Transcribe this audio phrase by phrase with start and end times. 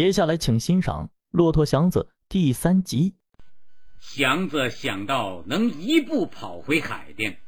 [0.00, 3.16] 接下来，请欣赏《骆驼祥子》第三集。
[3.98, 7.38] 祥子想到能一步跑回海淀，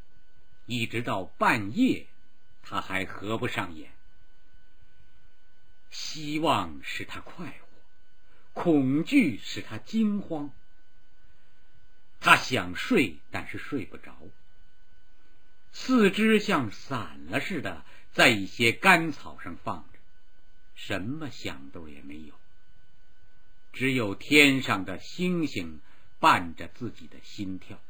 [0.67, 2.08] 一直到半夜，
[2.62, 3.91] 他还合不上眼。
[5.88, 10.50] 希望使他快活，恐惧使他惊慌。
[12.21, 14.14] 他想睡，但是睡不着，
[15.73, 17.82] 四肢像散了似的，
[18.12, 19.98] 在一些干草上放着，
[20.75, 22.34] 什么响动也没有。
[23.73, 25.80] 只有天上的星星
[26.20, 27.80] 伴着自己的心跳。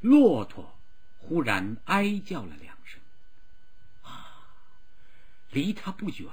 [0.00, 0.76] 骆驼
[1.18, 3.00] 忽然哀叫了两声，
[4.02, 4.48] 啊，
[5.50, 6.28] 离他不远。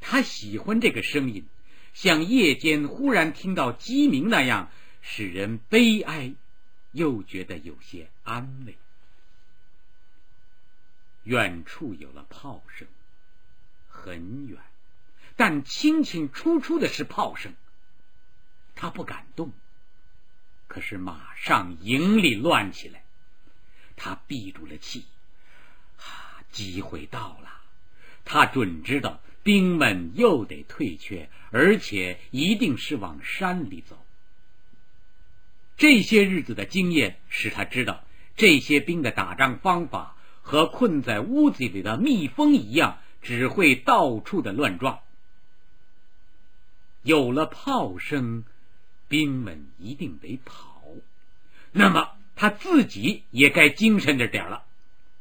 [0.00, 1.46] 他喜欢这个声音，
[1.94, 6.34] 像夜间忽然听到鸡鸣那样，使人悲哀，
[6.92, 8.76] 又觉得有些安慰。
[11.24, 12.86] 远处有了炮声，
[13.88, 14.60] 很远。
[15.36, 17.54] 但清清楚楚的是炮声，
[18.74, 19.52] 他不敢动。
[20.66, 23.04] 可是马上营里乱起来，
[23.96, 25.04] 他闭住了气。
[25.98, 27.60] 啊，机会到了！
[28.24, 34.04] 他准知道兵们又得退却，而且一定是往山里走。
[35.76, 38.04] 这些日子的经验使他知道，
[38.36, 45.00] 这些兵的打仗方法和困在屋子里的蜜蜂一样，只会到处的乱撞。
[47.06, 48.42] 有了炮声，
[49.06, 50.82] 兵们一定得跑。
[51.70, 54.64] 那么他自己也该精神着点了。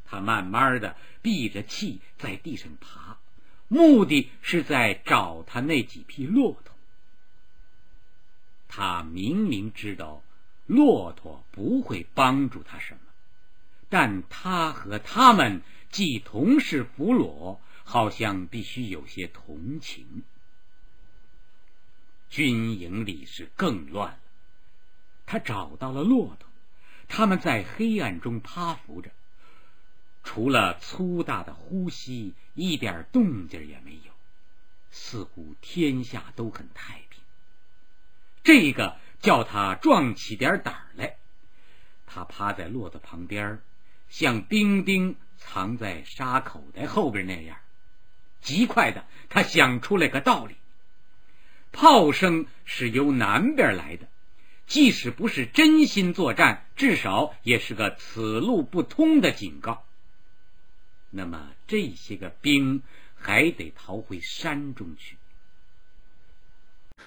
[0.04, 3.20] 他慢慢的闭着气在地上爬，
[3.68, 6.76] 目的是在找他那几匹骆驼。
[8.68, 10.24] 他明明知道
[10.66, 13.00] 骆驼不会帮助他什么，
[13.90, 20.24] 但他和他们既同是俘虏，好像必须有些同情。
[22.36, 24.20] 军营里是更乱了。
[25.26, 26.50] 他找到了骆驼，
[27.08, 29.10] 他们在黑暗中趴伏着，
[30.22, 34.12] 除了粗大的呼吸，一点动静也没有，
[34.92, 37.24] 似乎天下都很太平。
[38.44, 41.16] 这个叫他壮起点胆来。
[42.06, 43.62] 他趴在骆驼旁边，
[44.10, 47.58] 像兵丁藏在沙口袋后边那样，
[48.42, 50.58] 极快的，他想出来个道理。
[51.76, 54.08] 炮声是由南边来的，
[54.66, 59.84] 即使不是真心作战，至少也是个此路不通的警告。
[61.10, 62.82] 那么这些个兵
[63.14, 65.18] 还得逃回山中去。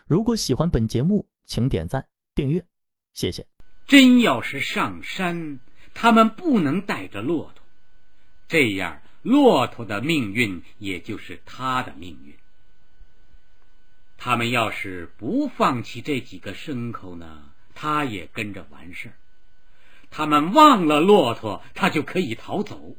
[0.06, 2.66] 如果喜欢本节目，请点赞、订阅，
[3.14, 3.46] 谢谢。
[3.86, 5.60] 真要是上山，
[5.94, 7.64] 他们不能带着骆驼，
[8.46, 12.34] 这样骆驼的命运也就是他的命运。
[14.18, 19.14] 他们要是不放弃这几个牲口呢，他也跟着完事儿。
[20.10, 22.96] 他们忘了骆驼，他就可以逃走。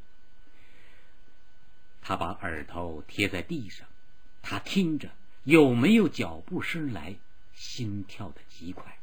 [2.01, 3.85] 他把耳朵贴在地上，
[4.41, 5.11] 他听着
[5.43, 7.15] 有没有脚步声来，
[7.53, 8.97] 心跳的极快。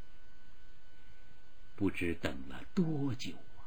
[1.75, 3.61] 不知等了多久啊，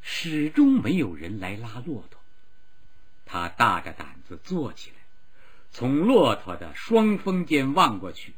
[0.00, 2.20] 始终没有人来拉骆驼。
[3.26, 4.96] 他大着胆子坐起来。
[5.74, 8.32] 从骆驼的双峰间望过去，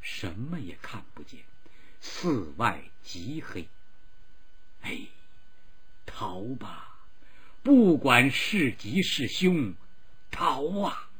[0.00, 1.44] 什么也看不见，
[2.00, 3.68] 四外极黑。
[4.82, 5.02] 哎，
[6.04, 6.98] 逃吧！
[7.62, 9.74] 不管是吉是凶，
[10.32, 11.10] 逃啊！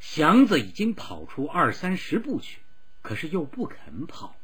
[0.00, 2.60] 祥子已经跑出二三十步去，
[3.02, 4.36] 可是又不肯跑了。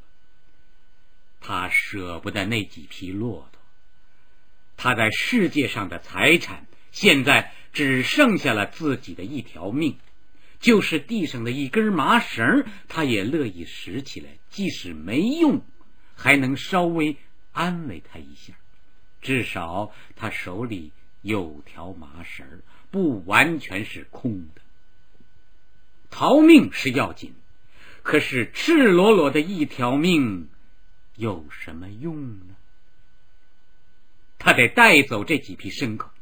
[1.41, 3.63] 他舍不得那几匹骆驼，
[4.77, 7.53] 他在世界上的财产现在。
[7.75, 9.99] 只剩下了自己的一条命，
[10.61, 15.61] 就是地上的一根麻绳，他也乐意拾起来，即使没用，
[16.15, 17.17] 还能稍微
[17.51, 18.55] 安慰他一下。
[19.21, 22.63] 至少他手里有条麻绳，
[22.93, 24.63] 不完全是空的。
[26.11, 27.35] 逃命是要紧，
[28.05, 30.49] 可是赤裸裸的一条命
[31.17, 32.55] 有什么用呢？
[34.39, 36.14] 他得带走这几匹牲口。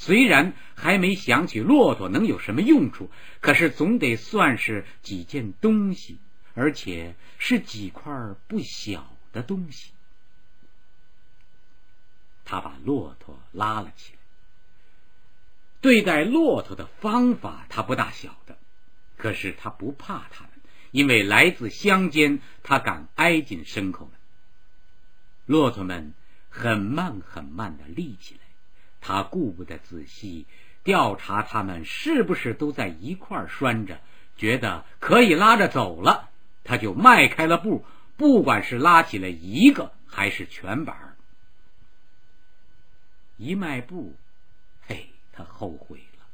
[0.00, 3.10] 虽然还没想起骆驼能有什么用处，
[3.40, 6.18] 可是总得算是几件东西，
[6.54, 8.12] 而且是几块
[8.46, 9.92] 不小的东西。
[12.44, 14.18] 他把骆驼拉了起来。
[15.80, 18.56] 对待骆驼的方法他不大晓得，
[19.16, 20.52] 可是他不怕他们，
[20.92, 24.14] 因为来自乡间，他敢挨近牲口们。
[25.44, 26.14] 骆驼们
[26.48, 28.40] 很慢很慢的立起来。
[29.00, 30.46] 他顾不得仔细，
[30.82, 34.00] 调查他们是不是都在一块拴着，
[34.36, 36.30] 觉得可以拉着走了，
[36.64, 37.84] 他就迈开了步，
[38.16, 41.16] 不管是拉起了一个还是全板
[43.36, 44.16] 一迈步，
[44.86, 46.26] 嘿，他后悔了。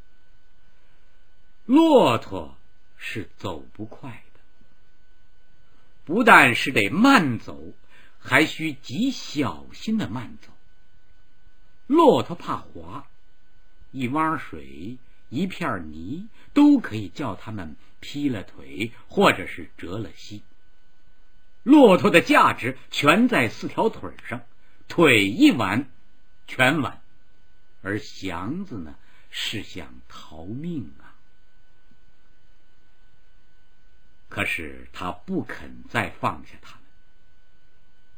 [1.66, 2.56] 骆驼
[2.96, 4.40] 是走不快的，
[6.06, 7.60] 不但是得慢走，
[8.18, 10.53] 还需极小心的慢走。
[11.86, 13.06] 骆驼怕滑，
[13.92, 14.96] 一汪水、
[15.28, 20.42] 一片泥都可以叫他们劈了腿，或者是折了膝。
[21.62, 24.42] 骆驼的价值全在四条腿上，
[24.88, 25.90] 腿一弯，
[26.46, 27.00] 全完。
[27.82, 28.94] 而祥子呢，
[29.30, 31.12] 是想逃命啊！
[34.30, 36.82] 可是他不肯再放下他们，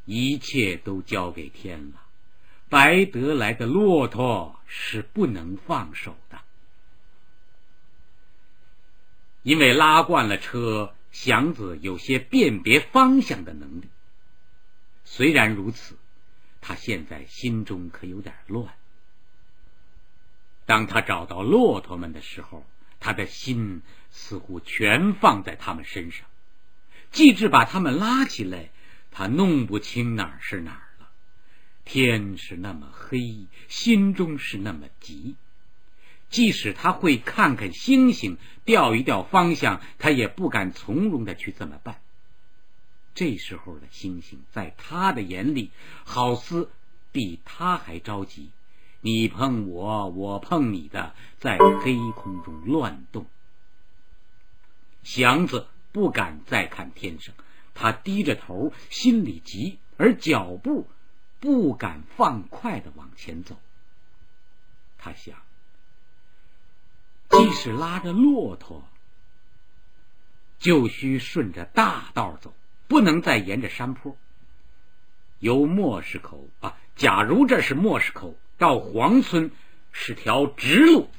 [0.04, 2.05] 一切都交给天了。
[2.68, 6.40] 白得来的骆驼是不能放手的，
[9.42, 13.88] 因为拉惯了车，祥子有些辨别方向的能力。
[15.04, 15.96] 虽然如此，
[16.60, 18.74] 他现在心中可有点乱。
[20.64, 22.66] 当他找到骆驼们的时候，
[22.98, 26.26] 他的心似乎全放在他们身上。
[27.12, 28.70] 即至把他们拉起来，
[29.12, 30.85] 他弄不清哪儿是哪儿。
[31.86, 35.36] 天是那么黑，心中是那么急。
[36.28, 42.00] 即使他会看看星星，调一调方向，他也不敢从容的去这么办。
[43.14, 45.70] 这时候的星星，在他的眼里，
[46.04, 46.68] 好似
[47.12, 48.50] 比他还着急。
[49.00, 53.26] 你碰我，我碰你的，在黑空中乱动。
[55.04, 57.32] 祥子不敢再看天上，
[57.74, 60.88] 他低着头，心里急，而脚步。
[61.40, 63.56] 不敢放快的往前走。
[64.98, 65.36] 他想，
[67.30, 68.82] 即使拉着骆驼，
[70.58, 72.54] 就需顺着大道走，
[72.88, 74.16] 不能再沿着山坡。
[75.38, 79.50] 由莫市口啊，假如这是莫市口到黄村
[79.92, 81.10] 是条直路，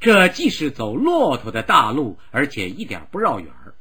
[0.00, 3.74] 这既是走骆驼的大路，而且一点不绕远儿，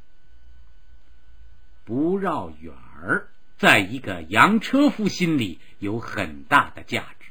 [1.86, 3.30] 不绕远儿。
[3.58, 7.30] 在一个洋车夫心里有很大的价值。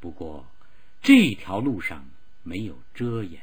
[0.00, 0.46] 不过，
[1.02, 2.06] 这条路上
[2.42, 3.42] 没有遮掩，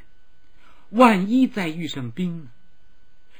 [0.90, 2.50] 万一再遇上兵呢？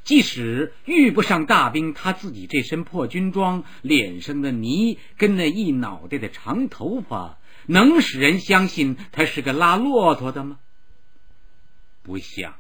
[0.05, 10.59] 即使遇不上大兵，他自己这身破军装，脸上的泥跟那一脑袋的长头发，能使人相信他是个拉骆驼的吗？
[12.03, 12.57] 不像，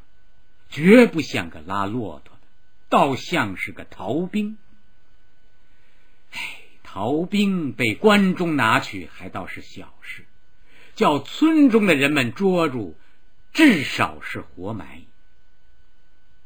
[0.68, 2.42] 绝不像个拉骆驼的，
[2.90, 4.58] 倒像是个逃兵。
[6.32, 10.24] 哎，逃兵被关中拿去还倒是小事，
[10.94, 12.96] 叫村中的人们捉住，
[13.52, 15.02] 至少是活埋。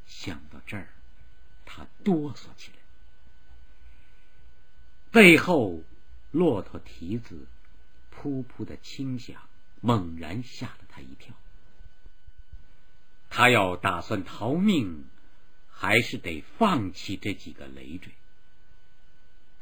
[0.06, 0.88] 想到这儿，
[1.64, 2.79] 他哆嗦起来。
[5.11, 5.82] 背后
[6.31, 7.46] 骆驼蹄子
[8.14, 9.37] 噗噗的轻响，
[9.81, 11.35] 猛然吓了他一跳。
[13.28, 15.06] 他要打算逃命，
[15.70, 18.12] 还是得放弃这几个累赘。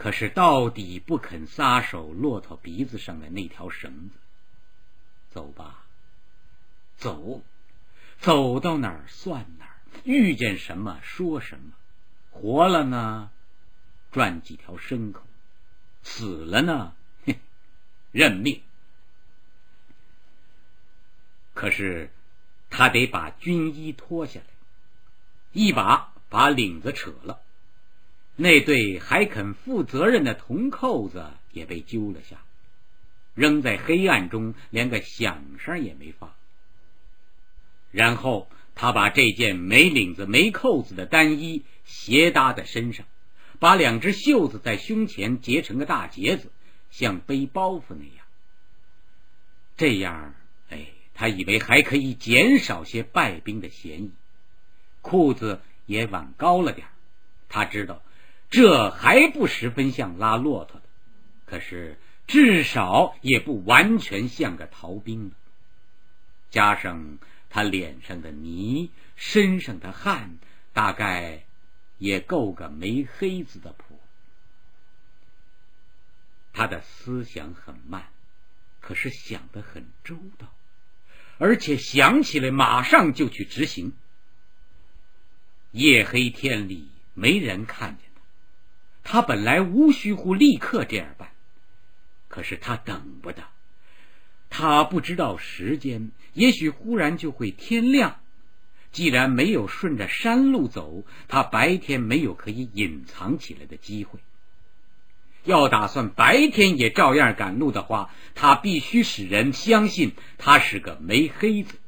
[0.00, 4.14] 可是到底不肯撒手骆驼鼻子上的那条绳子。
[5.30, 5.84] 走吧，
[6.96, 7.42] 走，
[8.18, 11.72] 走到哪儿算哪儿，遇见什么说什么。
[12.30, 13.30] 活了呢，
[14.10, 15.20] 赚几条牲口；
[16.02, 16.94] 死了呢，
[17.26, 17.34] 哼
[18.10, 18.62] 认命。
[21.52, 22.10] 可是
[22.70, 24.46] 他得把军衣脱下来，
[25.52, 27.42] 一把把领子扯了。
[28.42, 32.38] 那对还肯负责任的铜扣子也被揪了下，
[33.34, 36.34] 扔在黑暗中，连个响声也没发。
[37.90, 43.04] 然后他把这件没领子、没扣子的单衣斜搭在身上，
[43.58, 46.50] 把两只袖子在胸前结成个大结子，
[46.90, 48.24] 像背包袱那样。
[49.76, 50.34] 这样，
[50.70, 54.12] 哎，他以为还可以减少些败兵的嫌疑。
[55.02, 56.86] 裤子也挽高了点
[57.50, 58.00] 他知道。
[58.50, 60.86] 这还不十分像拉骆驼的，
[61.46, 65.36] 可是至少也不完全像个逃兵的。
[66.50, 70.38] 加上他脸上的泥，身上的汗，
[70.72, 71.44] 大概
[71.98, 74.00] 也够个没黑子的谱。
[76.52, 78.08] 他的思想很慢，
[78.80, 80.52] 可是想得很周到，
[81.38, 83.92] 而且想起来马上就去执行。
[85.70, 88.09] 夜黑天里没人看见。
[89.02, 91.30] 他本来无需乎立刻这样办，
[92.28, 93.42] 可是他等不得，
[94.48, 98.20] 他不知道时间，也许忽然就会天亮。
[98.92, 104.18] 既然没有顺着山路走，他白天没有可以隐藏起来的机会。
[105.44, 111.78] 要打算白天也照样赶路的话，他必须使人相信他是个没黑子。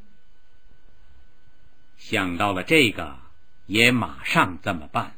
[1.98, 3.18] 想到了这个，
[3.66, 5.14] 也马上这么办。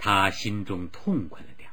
[0.00, 1.70] 他心中痛快了点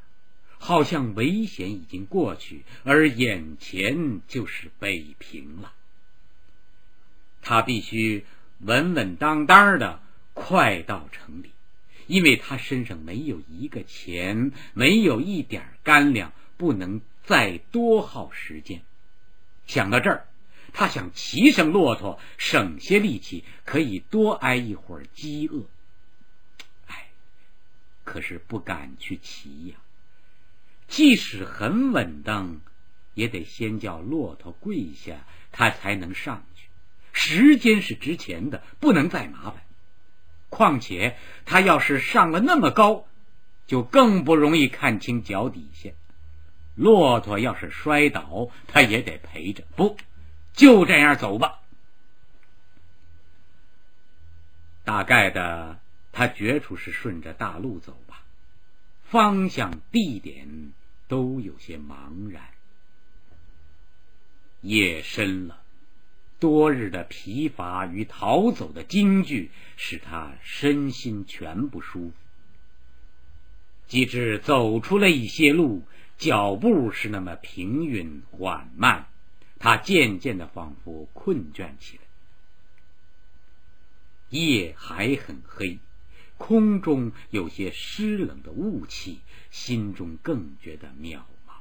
[0.59, 5.73] 好像危险已经过去，而眼前就是北平了。
[7.41, 8.23] 他必须。
[8.59, 9.99] 稳稳当当的
[10.33, 11.51] 快到城里，
[12.07, 18.81] 因为他身上没有一个钱，没有一点干粮，不能再多耗时间。
[19.67, 20.25] 想到这儿，
[20.73, 25.61] 他想骑上骆驼，省些力气，可以多挨一会儿饥饿。
[28.07, 29.75] 可是不敢去骑呀。
[30.87, 32.61] 即使很稳当，
[33.13, 36.69] 也得先叫骆驼跪下，他才能上去。
[37.11, 39.61] 时间是值钱的，不能再麻烦。
[40.49, 43.05] 况且他要是上了那么高，
[43.67, 45.89] 就更不容易看清脚底下。
[46.75, 49.65] 骆驼要是摔倒，他也得陪着。
[49.75, 49.97] 不，
[50.53, 51.59] 就这样走吧。
[54.85, 55.79] 大概的，
[56.11, 58.23] 他绝处是顺着大路走吧，
[59.03, 60.73] 方向、地点
[61.07, 62.43] 都有些茫然。
[64.61, 65.61] 夜深了。
[66.39, 72.13] 多日的疲乏与逃走的惊惧，使他身心全不舒服。
[73.87, 75.81] 即至走出了一些路，
[76.19, 79.07] 脚步是那么平匀缓慢，
[79.57, 82.03] 他渐渐的仿佛困倦起来。
[84.29, 85.79] 夜还很黑，
[86.37, 89.19] 空中有些湿冷的雾气，
[89.51, 91.53] 心中更觉得渺茫。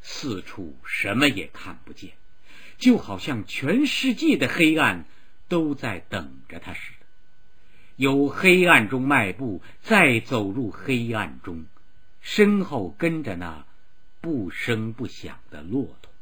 [0.00, 2.12] 四处什么也看不见。
[2.78, 5.04] 就好像全世界的黑暗
[5.46, 7.06] 都在等着他似的，
[7.94, 11.66] 由黑暗中迈步，再走入黑暗中，
[12.20, 13.64] 身后跟着那
[14.20, 16.12] 不声不响的骆驼。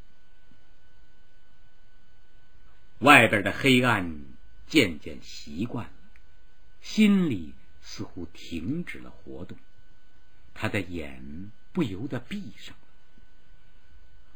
[2.98, 4.20] 外边的黑暗
[4.66, 5.92] 渐渐习惯了，
[6.80, 9.56] 心里似乎停止了活动，
[10.54, 12.80] 他的眼不由得闭上了。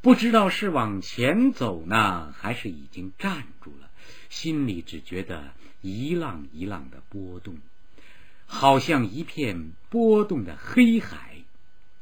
[0.00, 3.90] 不知道是往前走呢，还是已经站住了，
[4.28, 7.56] 心里只觉得一浪一浪的波动，
[8.46, 11.38] 好像一片波动的黑海，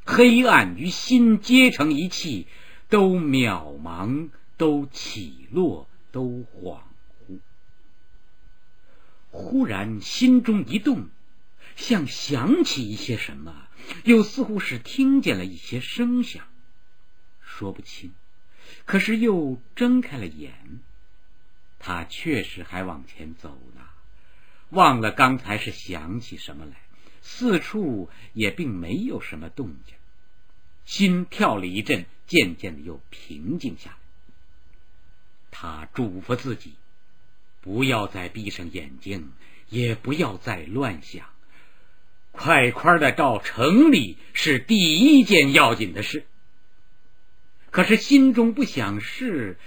[0.05, 2.49] 黑暗与心结成一气，
[2.89, 6.92] 都渺茫，都起落，都恍惚。
[9.33, 11.09] 忽然心中一动，
[11.75, 13.67] 像想起一些什么，
[14.05, 16.47] 又似乎是听见了一些声响。
[17.43, 18.13] 说不清，
[18.85, 20.81] 可是又睁开了眼。
[21.79, 23.81] 他确实还往前走呢，
[24.71, 26.77] 忘了刚才是想起什么来。
[27.23, 29.95] 四处也并没有什么动静，
[30.85, 33.97] 心跳了一阵，渐渐的又平静下来。
[35.51, 36.75] 他嘱咐自己，
[37.63, 39.33] 不要再闭上眼睛，
[39.69, 41.27] 也不要再乱想，
[42.33, 46.27] 快快的到城里是第一件要紧的事。
[47.71, 49.59] 可是心中不想事，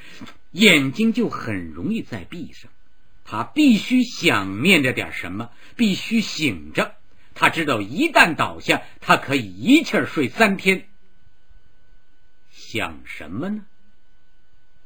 [0.51, 2.69] 眼睛就很容易再闭上。
[3.23, 6.95] 他必须想念着点什么，必须醒着。
[7.33, 10.87] 他知道一旦倒下，他可以一气儿睡三天。
[12.51, 13.65] 想什么呢？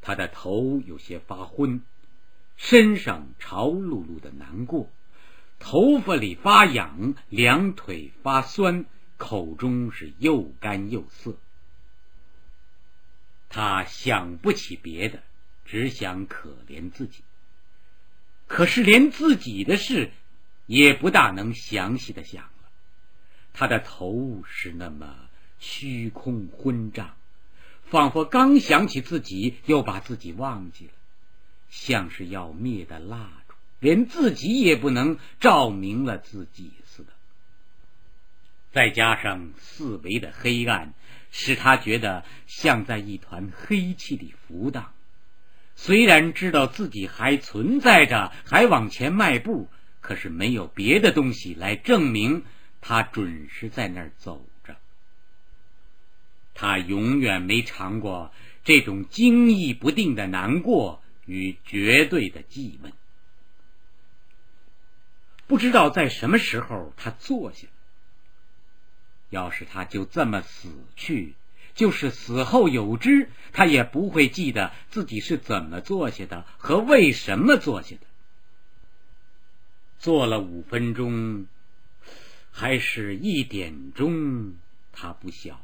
[0.02, 1.82] 他的头有些发昏，
[2.60, 4.92] 身上潮漉漉的难过，
[5.60, 8.86] 头发里发痒，两腿发酸，
[9.18, 11.38] 口中是又干又涩。
[13.48, 15.24] 他想不起别的，
[15.66, 17.24] 只想可怜自己。
[18.46, 20.12] 可是连自己的事，
[20.66, 22.70] 也不大能详细的想了。
[23.54, 25.16] 他的头是那么
[25.60, 27.16] 虚空昏胀，
[27.86, 30.94] 仿佛刚想起自己，又把自己忘记了，
[31.70, 37.10] 像是要灭的蜡烛，连自己也不能照明了自己似的。
[38.72, 40.94] 再加上四围的黑暗。
[41.32, 44.94] 使他觉得像在一团黑气里浮荡，
[45.76, 49.70] 虽然知道自己还存在着，还往前迈步，
[50.02, 52.46] 可是没有别的东西来证明
[52.82, 54.76] 他准是在那儿走着。
[56.56, 58.34] 他永远没尝过
[58.64, 61.00] 这种惊异不定的难过
[61.30, 62.92] 与绝对的寂闷。
[65.46, 67.74] 不知道在什么时候，他坐下了。
[69.30, 71.36] 要是他就这么死去，
[71.76, 78.02] 就是死后有知，他也不会记得自己是怎么坐下的和为什么坐下的。
[80.00, 81.46] 坐了五分钟，
[82.52, 84.56] 还是一点钟，
[84.92, 85.62] 他不晓。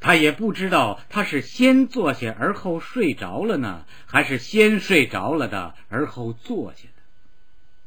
[0.00, 7.02] 他也不知道他是先坐下而后睡着了呢，还是先睡着了的而后坐下的。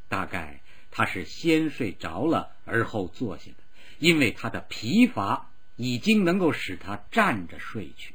[0.08, 3.56] 大概他是先睡着了而后坐下的，
[3.98, 5.48] 因为他的疲乏。
[5.76, 8.14] 已经能够使他站着睡去。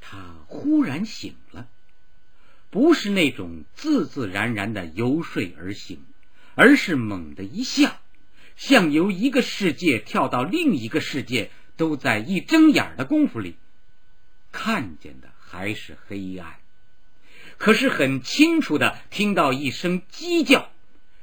[0.00, 1.66] 他忽然醒了，
[2.70, 6.06] 不是那种自自然然的由睡而醒，
[6.54, 8.00] 而是猛地一下，
[8.56, 13.56] 像由一个世界跳到另一个世界，都在一睁眼的功夫里。
[14.52, 16.58] 看见的还是黑暗，
[17.56, 20.70] 可是很清楚的听到一声鸡叫，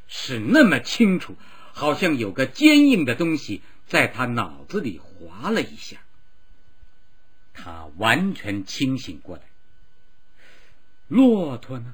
[0.07, 1.35] 是那么清楚，
[1.74, 3.62] 好像有个坚硬的东西。
[3.88, 5.97] 在他脑子里划了一下，
[7.53, 9.43] 他完全清醒过来。
[11.07, 11.93] 骆驼呢？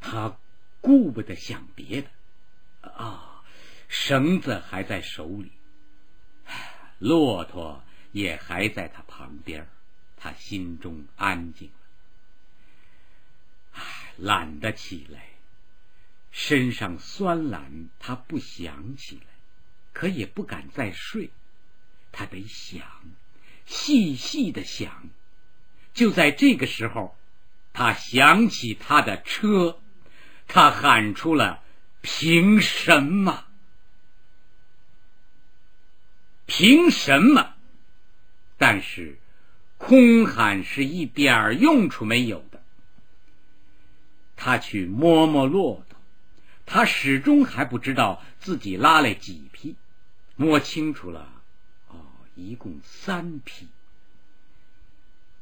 [0.00, 0.36] 他
[0.80, 2.08] 顾不得想别的，
[2.88, 3.42] 啊，
[3.88, 5.50] 绳子还在手里，
[6.98, 9.68] 骆驼也还在他旁边，
[10.16, 11.74] 他心中安静了。
[13.72, 15.28] 唉，懒得起来，
[16.30, 19.26] 身上酸懒，他不想起来。
[19.92, 21.30] 可也不敢再睡，
[22.12, 22.86] 他得想，
[23.64, 25.08] 细细的想。
[25.94, 27.16] 就在这个时候，
[27.72, 29.80] 他想起他的车，
[30.46, 31.62] 他喊出了
[32.02, 33.46] ：“凭什么？
[36.46, 37.54] 凭什么？”
[38.58, 39.18] 但是，
[39.76, 42.62] 空喊是一点儿用处没有的。
[44.36, 45.98] 他去摸摸骆驼，
[46.64, 49.76] 他始终还不知道自己拉了几匹。
[50.36, 51.32] 摸清楚了，
[51.88, 51.96] 哦，
[52.34, 53.68] 一共三匹。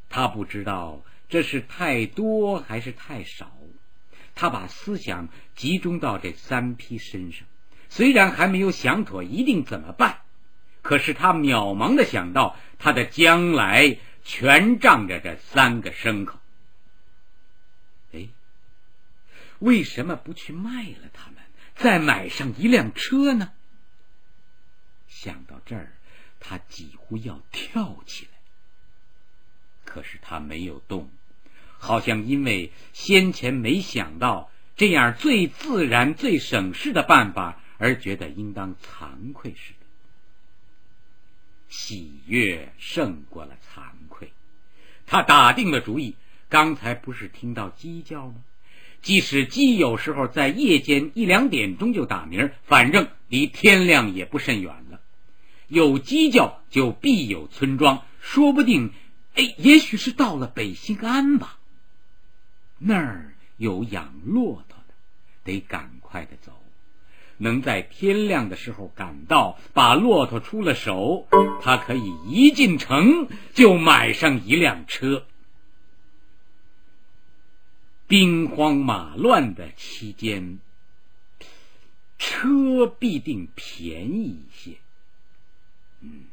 [0.08, 3.52] 他不知道这是太多还是太少。
[4.36, 7.46] 他把思想集中到这三匹身上，
[7.88, 10.22] 虽然还没有想妥一定怎么办，
[10.84, 16.38] 可是他渺茫的想到他的将来全仗着这三个牲口。
[18.12, 18.28] 哎，
[19.60, 21.36] 为什么不去卖了他们，
[21.74, 23.50] 再买上一辆车呢？
[25.08, 25.94] 想到这儿，
[26.38, 28.30] 他几乎要跳起来。
[29.86, 31.10] 可是他没有动，
[31.78, 39.83] 好像因为先前没想到这样最自然、最省事的办法，而觉得应当惭愧似的。
[41.86, 44.32] 喜悦胜过了惭愧，
[45.04, 46.16] 他打定了主意。
[46.48, 48.36] 刚才不是听到鸡叫吗？
[49.02, 54.98] 即使鸡有时候在夜间一两点钟就打鸣，反正离天亮也不甚远了。
[55.68, 58.90] 有鸡叫就必有村庄，说不定，
[59.34, 61.58] 哎，也许是到了北新安吧。
[62.78, 64.94] 那儿有养骆驼的，
[65.44, 66.63] 得赶快的走，
[67.38, 71.26] 能在天亮的时候赶到，把骆驼出了手，
[71.62, 75.26] 他可以一进城就买上一辆车。
[78.06, 80.58] 兵荒马乱的期间，
[82.18, 84.76] 车必定便宜一些。
[86.00, 86.26] 嗯，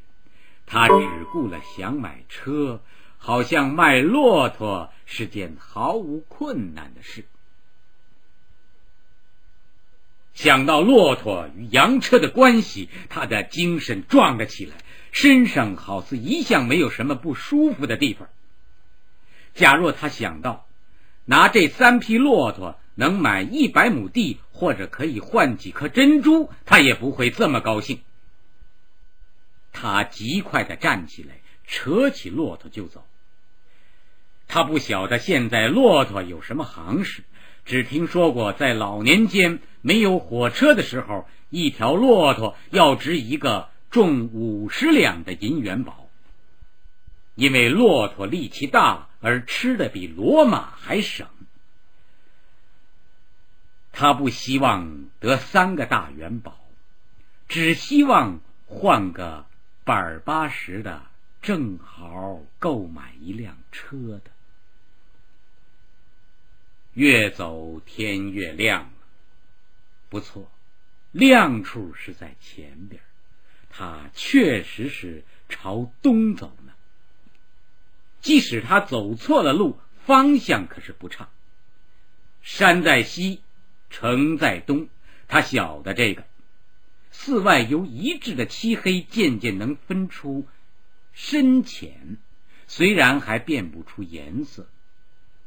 [0.65, 2.81] 他只顾了想买车，
[3.17, 7.25] 好像卖骆驼是件毫无困难的事。
[10.41, 14.75] 想到骆驼与洋车的关系，他的精神壮了起来，
[15.11, 18.27] 身上好似一向没有什么不舒服的地方。
[19.53, 20.65] 假若他想到
[21.25, 28.01] 拿这三匹骆驼能买一百亩地，或者可以换几颗珍珠，他也不会这么高兴。
[29.71, 31.35] 他极快的站起来，
[31.67, 33.05] 扯起骆驼就走。
[34.47, 37.23] 他不晓得现在骆驼有什么行市，
[37.63, 46.09] 只听说过在老年间没有火车的时候，一条骆驼要值一个重五十两的银元宝。
[47.35, 51.27] 因为骆驼力气大，而吃的比骡马还省。
[53.91, 56.57] 他不希望得三个大元宝，
[57.47, 59.45] 只希望换个。
[59.83, 61.01] 百八十的，
[61.41, 64.31] 正好购买一辆车的。
[66.93, 68.91] 越走天越亮，
[70.11, 70.51] 不错，
[71.13, 73.01] 亮处是在前边，
[73.69, 76.73] 他确实是朝东走呢。
[78.19, 81.29] 即使他走错了路，方向可是不差。
[82.41, 83.39] 山在西，
[83.89, 84.89] 城在东，
[85.29, 86.25] 他晓得这个。
[87.11, 90.45] 寺外由一致的漆黑渐渐能分出
[91.13, 92.17] 深浅，
[92.67, 94.67] 虽然还辨不出颜色，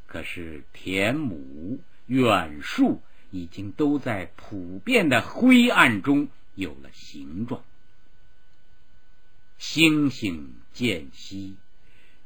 [0.07, 3.03] 可是田亩、远树
[3.35, 7.63] 已经都在普遍的灰暗中有了形状。
[9.57, 11.55] 星星渐稀，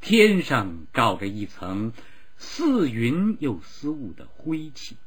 [0.02, 1.93] 天上罩着一层
[2.38, 4.98] 似云又似雾的灰气。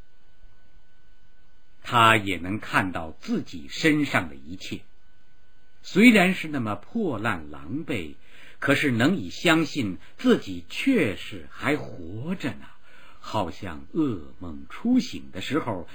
[1.84, 4.82] 他也能看到自己身上的一切，
[5.82, 8.14] 虽然是那么破烂狼狈，
[8.60, 12.66] 可是能以相信自己确实还活着呢，
[13.24, 15.88] 好像噩梦初醒的时候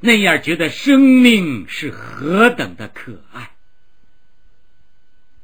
[0.00, 3.54] 那样，觉得生命是何等的可爱。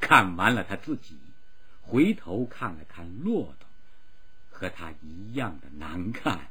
[0.00, 1.16] 看完了他自己，
[1.82, 3.68] 回头看了看骆驼，
[4.50, 6.48] 和他一样的难看，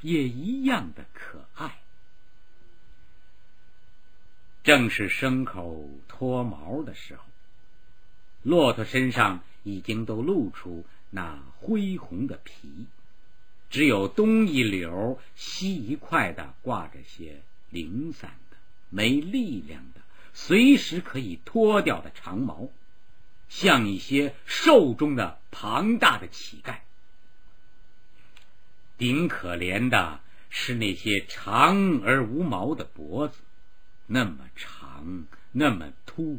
[0.00, 1.80] 也一样的可爱。
[4.62, 7.24] 正是牲口脱毛的时候，
[8.42, 12.86] 骆驼身上已经都露出那灰红的皮，
[13.76, 18.56] 只有东一绺西一块的挂着些零散的、
[18.88, 20.00] 没力量的、
[20.32, 22.70] 随时可以脱掉的长毛，
[23.50, 26.78] 像一些瘦中的庞大的乞丐。
[28.96, 33.36] 顶可怜的是那些长而无毛的脖子。
[34.06, 36.38] 那么长，那么秃，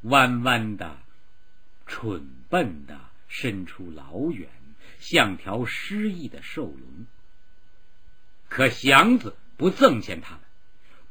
[0.00, 0.98] 弯弯的，
[1.86, 2.98] 蠢笨的，
[3.28, 4.48] 伸出老远，
[5.00, 7.06] 像条失意的兽龙。
[8.48, 10.40] 可祥子不憎嫌他们，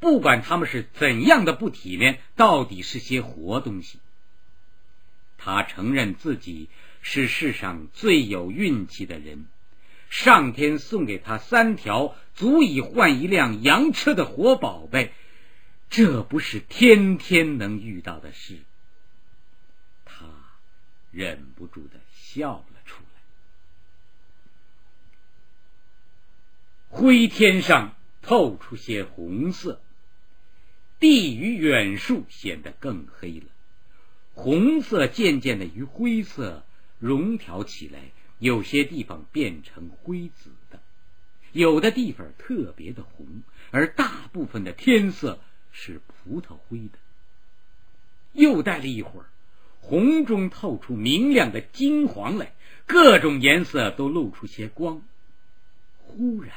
[0.00, 3.98] 不管他们是怎样的不体面，到底是些活东西。
[5.38, 6.68] 他承认自己
[7.02, 9.46] 是世上最有运气的人，
[10.08, 15.12] 上天送给他三条足以换一辆洋车的活宝贝。
[15.88, 18.58] 这不是天天能遇到的事，
[20.04, 20.26] 他
[21.12, 23.20] 忍不住的笑了出来。
[26.96, 29.82] 灰天上透出些红色，
[30.98, 33.46] 地与远树显得更黑了，
[34.32, 36.64] 红色渐渐的与灰色
[36.98, 38.00] 融调起来，
[38.38, 40.80] 有些地方变成灰紫的，
[41.52, 45.38] 有的地方特别的红，而大部分的天色。
[45.78, 46.98] 是葡萄灰的，
[48.32, 49.26] 又待了一会儿，
[49.82, 52.54] 红中透出明亮的金黄来，
[52.86, 55.02] 各种颜色都露出些光。
[55.98, 56.54] 忽然，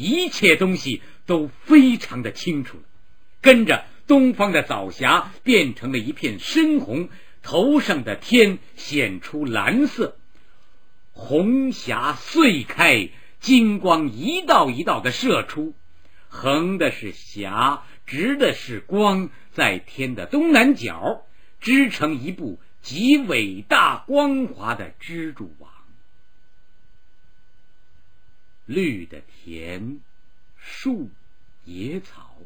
[0.00, 2.84] 一切东西都非常的清楚了。
[3.42, 7.08] 跟着，东方的早霞变成了一片深红，
[7.42, 10.16] 头上的天显出蓝色，
[11.12, 13.08] 红霞碎开，
[13.40, 15.74] 金光一道一道的射出，
[16.28, 17.82] 横的是霞。
[18.06, 21.22] 直的是光，在天的东南角
[21.60, 25.69] 织成一部极伟大光滑的蜘蛛网。
[28.70, 30.00] 绿的田、
[30.56, 31.10] 树、
[31.64, 32.36] 野草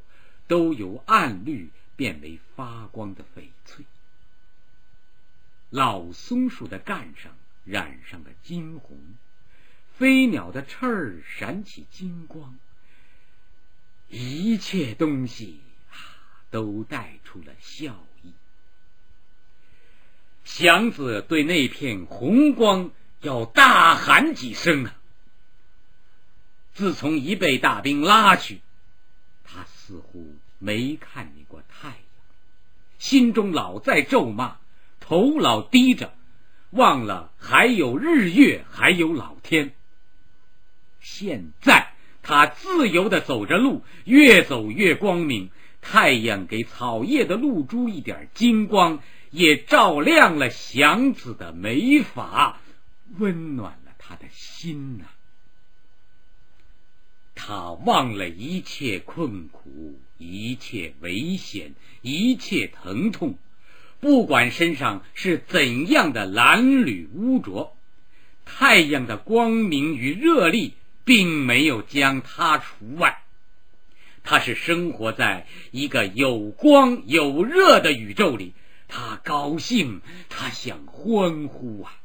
[0.49, 3.85] 都由暗绿变为发光的翡翠。
[5.69, 8.99] 老松树的干上染上了金红，
[9.99, 12.59] 飞鸟的翅儿闪起金光。
[14.09, 15.61] 一切东西
[15.91, 15.97] 啊，
[16.51, 18.33] 都带出了笑意。
[20.43, 24.97] 祥子对那片红光要大喊几声啊！
[26.75, 28.61] 自从一被大兵拉去，
[29.45, 31.97] 他似乎没看见过太阳，
[32.99, 34.59] 心中老在咒骂，
[35.01, 36.13] 头老低着，
[36.71, 39.73] 忘了还有日月，还有老天。
[41.01, 41.93] 现在。
[42.27, 45.51] 他自由的走着路，越走越光明。
[45.83, 52.59] 太阳给草叶的露珠一点金光，也照亮了祥子的眉发，
[53.19, 55.05] 温暖了他的心呐。
[57.35, 63.39] 他忘了一切困苦，一切危险，一切疼痛，
[64.01, 67.77] 不管身上是怎样的褴褛污浊，
[68.45, 70.75] 太阳的光明与热力。
[71.07, 73.23] 并没有将他除外，
[74.23, 78.55] 他是生活在一个有光有热的宇宙里，
[78.89, 82.01] 他高兴，他想欢呼啊！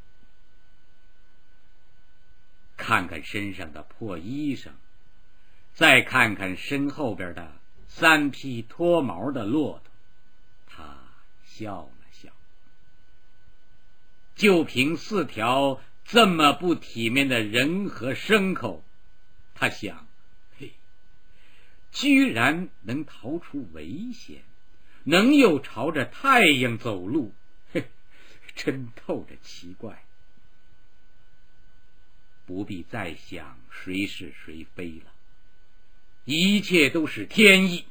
[2.76, 4.68] 看看身上的破衣裳，
[5.74, 7.52] 再看看身后边的
[7.88, 9.90] 三匹脱毛的骆驼，
[10.66, 10.98] 他
[11.44, 12.30] 笑了笑。
[14.36, 18.84] 就凭四条这么不体面的人和牲口。
[19.54, 20.06] 他想，
[20.58, 20.72] 嘿，
[21.92, 24.42] 居然能逃出危险，
[25.04, 27.34] 能又朝着太阳走路，
[27.72, 27.84] 嘿，
[28.56, 30.04] 真透着奇怪。
[32.46, 35.09] 不必再想谁是谁非了，
[36.24, 37.86] 一切都是天意。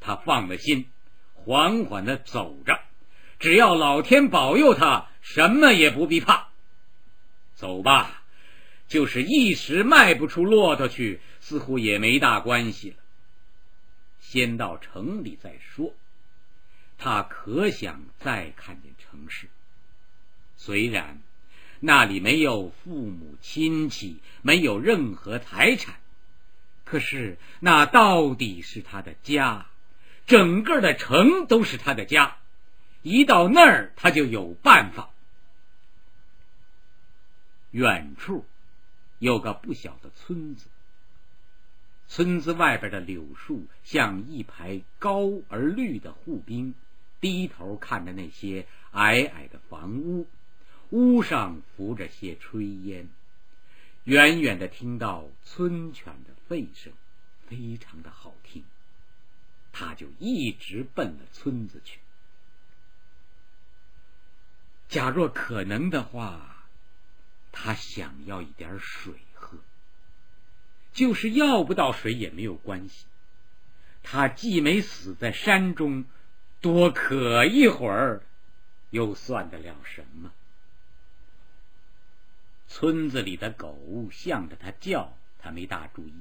[0.00, 0.86] 他放了心，
[1.34, 2.80] 缓缓的走着，
[3.38, 6.48] 只要老天保佑他，什么也不必怕。
[7.54, 8.22] 走吧，
[8.88, 12.96] 就是一时迈不出骆驼去，似乎也没大关系了。
[14.20, 15.94] 先到城里再说。
[16.96, 19.48] 他可想再看见城市，
[20.56, 21.20] 虽然
[21.80, 25.99] 那里没有父母亲戚，没有任何财产，
[26.90, 29.66] 可是那到底是他的家，
[30.26, 32.36] 整个的城都是他的家。
[33.02, 35.10] 一到那儿，他就有办法。
[37.70, 38.44] 远处
[39.20, 40.66] 有个不小的村子，
[42.08, 46.74] 村子外边的柳树像一排高而绿的护兵。
[47.20, 50.26] 低头看着那些矮矮的房屋，
[50.88, 53.08] 屋上浮着些炊烟，
[54.04, 56.92] 远远的听到村犬的吠声，
[57.46, 58.64] 非常的好听。
[59.72, 62.00] 他就一直奔了村子去。
[64.88, 66.64] 假若可能的话，
[67.52, 69.58] 他想要一点水喝。
[70.92, 73.06] 就是要不到水也没有关系，
[74.02, 76.04] 他既没死在山中。
[76.60, 78.22] 多渴一会儿，
[78.90, 80.30] 又算得了什么？
[82.70, 86.12] 村子里的狗向着他叫，他没大注意；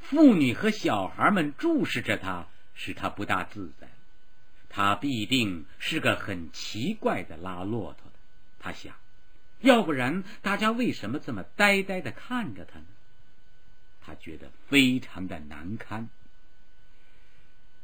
[0.00, 3.86] 妇女和小孩们注视着他，使他不大自在。
[4.68, 8.18] 他必定是个很奇怪的拉骆驼的，
[8.58, 8.94] 他想。
[9.60, 12.86] 要不然，大家为什么这么呆呆的看着他呢？
[14.00, 16.08] 他觉得非常的难堪。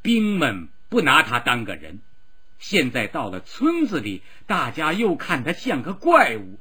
[0.03, 0.69] 兵们。
[0.89, 1.99] 不拿他当个人，
[2.61, 6.61] 现在到了村子里，大家又看他像个怪物，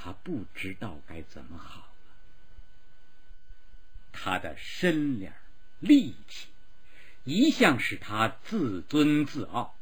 [0.00, 1.86] 他不知道该怎么好了。
[4.12, 5.32] 他的身量、
[5.80, 6.46] 力气，
[7.24, 9.74] 一向使他自尊自傲。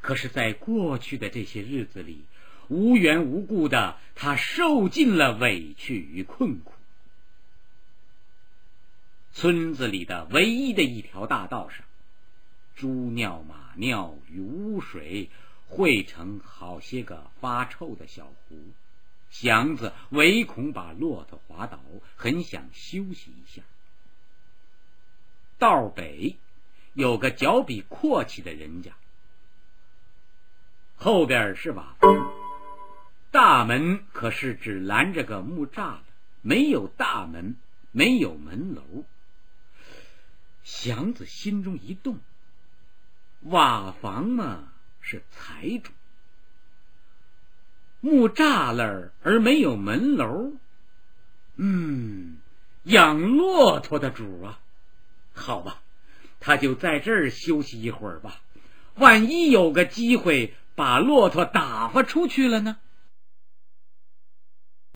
[0.00, 2.24] 可是，在过去的这些日子里，
[2.68, 6.72] 无缘无故的，他受尽了委屈与困苦。
[9.32, 11.84] 村子里的唯一的一条大道上。
[12.76, 15.30] 猪尿、马尿与污水
[15.66, 18.58] 汇成好些个发臭的小湖，
[19.30, 21.78] 祥子唯恐把骆驼滑倒，
[22.16, 23.62] 很想休息一下。
[25.58, 26.36] 道北
[26.94, 28.92] 有个脚比阔气的人家，
[30.96, 32.32] 后边是瓦房，
[33.30, 36.02] 大门可是只拦着个木栅栏，
[36.42, 37.56] 没有大门，
[37.92, 39.04] 没有门楼。
[40.62, 42.18] 祥子心中一动。
[43.42, 45.92] 瓦房嘛是财主，
[48.06, 50.52] 木栅栏而没有门楼，
[51.56, 52.36] 嗯，
[52.84, 54.60] 养骆驼的主啊，
[55.34, 55.80] 好吧，
[56.38, 58.40] 他就在这儿休息一会儿吧。
[58.94, 62.76] 万一有个机会把骆驼打发出去了呢？